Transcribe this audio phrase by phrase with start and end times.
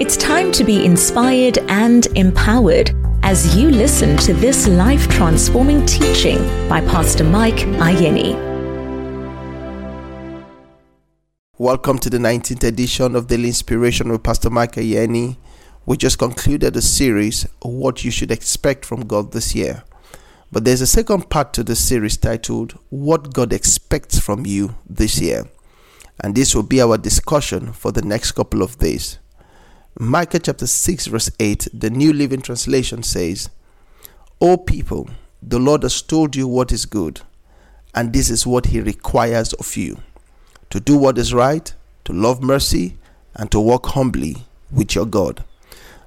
[0.00, 6.38] It's time to be inspired and empowered as you listen to this life transforming teaching
[6.68, 8.36] by Pastor Mike Ayeni.
[11.58, 15.36] Welcome to the 19th edition of Daily Inspiration with Pastor Mike Ayeni.
[15.84, 19.82] We just concluded a series, What You Should Expect from God This Year.
[20.52, 25.20] But there's a second part to the series titled, What God Expects from You This
[25.20, 25.48] Year.
[26.22, 29.18] And this will be our discussion for the next couple of days.
[30.00, 33.50] Micah chapter 6, verse 8, the New Living Translation says,
[34.40, 35.10] O people,
[35.42, 37.22] the Lord has told you what is good,
[37.96, 39.98] and this is what He requires of you
[40.70, 41.74] to do what is right,
[42.04, 42.96] to love mercy,
[43.34, 44.36] and to walk humbly
[44.70, 45.42] with your God.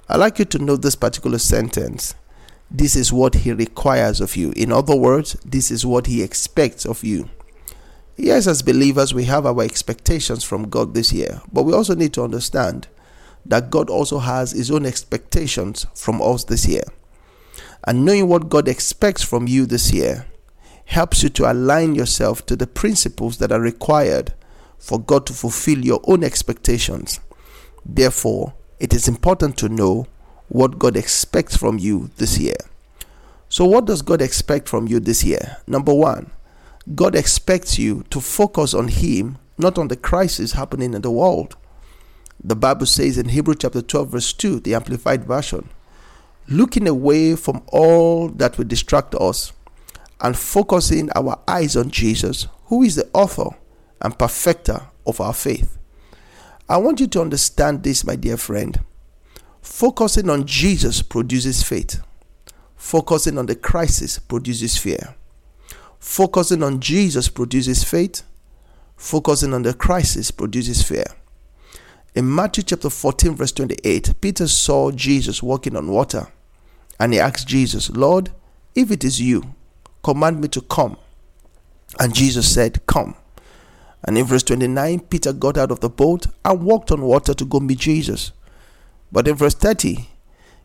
[0.08, 2.14] I'd like you to note this particular sentence.
[2.70, 4.54] This is what He requires of you.
[4.56, 7.28] In other words, this is what He expects of you.
[8.16, 12.14] Yes, as believers, we have our expectations from God this year, but we also need
[12.14, 12.88] to understand
[13.46, 16.84] that God also has His own expectations from us this year.
[17.84, 20.26] And knowing what God expects from you this year
[20.84, 24.34] helps you to align yourself to the principles that are required
[24.78, 27.20] for God to fulfill your own expectations.
[27.84, 30.06] Therefore, it is important to know
[30.48, 32.56] what God expects from you this year.
[33.48, 35.58] So, what does God expect from you this year?
[35.66, 36.30] Number one,
[36.94, 41.56] God expects you to focus on Him, not on the crisis happening in the world.
[42.44, 45.68] The Bible says in Hebrew chapter 12, verse 2, the Amplified Version,
[46.48, 49.52] looking away from all that will distract us
[50.20, 53.56] and focusing our eyes on Jesus, who is the author
[54.00, 55.78] and perfecter of our faith.
[56.68, 58.80] I want you to understand this, my dear friend.
[59.60, 62.02] Focusing on Jesus produces faith.
[62.74, 65.14] Focusing on the crisis produces fear.
[66.00, 68.22] Focusing on Jesus produces faith.
[68.96, 71.04] Focusing on the crisis produces fear.
[72.14, 76.28] In Matthew chapter 14, verse 28, Peter saw Jesus walking on water
[77.00, 78.30] and he asked Jesus, Lord,
[78.74, 79.54] if it is you,
[80.04, 80.98] command me to come.
[81.98, 83.14] And Jesus said, Come.
[84.04, 87.44] And in verse 29, Peter got out of the boat and walked on water to
[87.46, 88.32] go meet Jesus.
[89.10, 90.08] But in verse 30,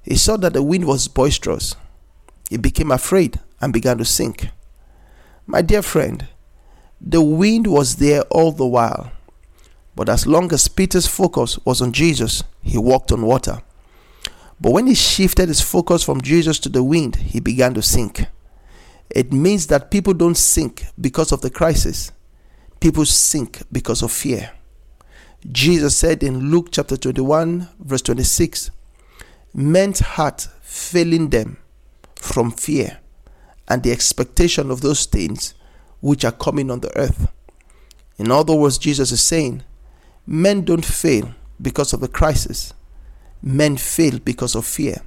[0.01, 1.77] he saw that the wind was boisterous.
[2.50, 4.50] He became afraid and began to sink.
[5.45, 6.27] My dear friend,
[7.00, 9.11] the wind was there all the while
[9.97, 13.63] but as long as Peter's focus was on Jesus, he walked on water.
[14.61, 18.27] But when he shifted his focus from Jesus to the wind, he began to sink.
[19.09, 22.11] It means that people don't sink because of the crisis,
[22.79, 24.51] people sink because of fear.
[25.51, 28.69] Jesus said in Luke chapter 21, verse 26,
[29.55, 31.57] men's heart failing them
[32.13, 32.99] from fear
[33.67, 35.55] and the expectation of those things
[36.01, 37.31] which are coming on the earth.
[38.19, 39.63] In other words, Jesus is saying,
[40.29, 42.73] Men don't fail because of the crisis.
[43.41, 45.01] Men fail because of fear.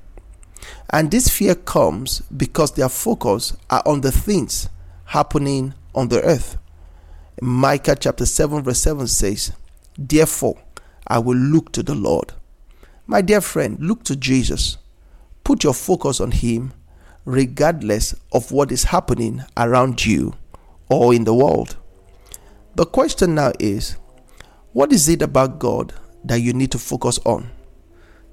[0.88, 4.70] And this fear comes because their focus are on the things
[5.04, 6.56] happening on the earth.
[7.42, 9.52] Micah chapter 7 verse 7 says,
[9.98, 10.58] Therefore
[11.06, 12.32] I will look to the Lord.
[13.06, 14.78] My dear friend, look to Jesus.
[15.44, 16.72] Put your focus on him
[17.24, 20.34] regardless of what is happening around you
[20.88, 21.76] or in the world.
[22.76, 23.96] The question now is
[24.72, 25.92] what is it about God
[26.24, 27.50] that you need to focus on?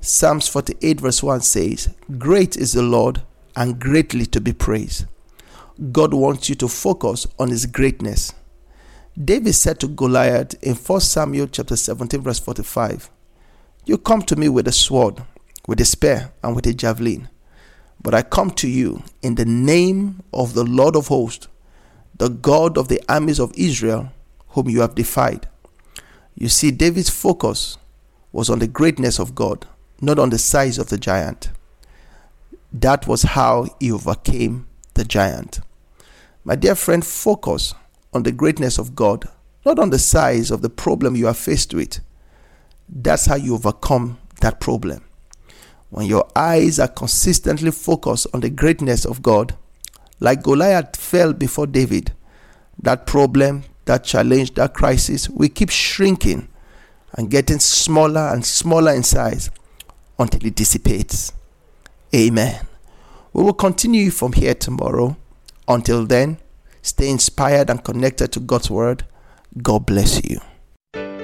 [0.02, 3.24] Psalms 48, verse 1 says, Great is the Lord
[3.56, 5.06] and greatly to be praised.
[5.92, 8.34] God wants you to focus on his greatness.
[9.20, 13.10] David said to Goliath in 1 Samuel chapter 17, verse 45,
[13.86, 15.24] You come to me with a sword,
[15.68, 17.30] with a spear, and with a javelin.
[18.00, 21.48] But I come to you in the name of the Lord of hosts,
[22.16, 24.12] the God of the armies of Israel,
[24.50, 25.48] whom you have defied.
[26.40, 27.80] You see, David's focus
[28.32, 29.66] was on the greatness of God,
[30.00, 31.50] not on the size of the giant.
[32.72, 35.62] That was how he overcame the giant.
[36.44, 37.74] My dear friend, focus
[38.14, 39.28] on the greatness of God,
[39.66, 42.02] not on the size of the problem you are faced with.
[42.88, 45.04] That's how you overcome that problem.
[45.90, 49.56] When your eyes are consistently focused on the greatness of God,
[50.20, 52.12] like Goliath fell before David,
[52.80, 56.48] that problem that challenge, that crisis, we keep shrinking
[57.14, 59.50] and getting smaller and smaller in size
[60.20, 61.34] until it dissipates.
[62.16, 62.68] Amen.
[63.34, 65.18] We will continue from here tomorrow.
[65.68, 66.38] Until then,
[66.82, 69.06] stay inspired and connected to God's Word.
[69.62, 70.40] God bless you.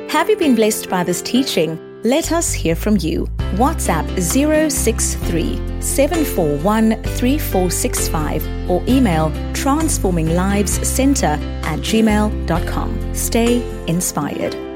[0.10, 1.93] Have you been blessed by this teaching?
[2.04, 3.28] Let us hear from you.
[3.56, 13.16] WhatsApp 063 741 3465 or email transforminglivescenter at gmail.com.
[13.16, 14.73] Stay inspired.